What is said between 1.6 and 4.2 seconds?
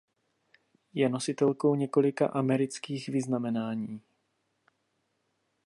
několika amerických vyznamenání.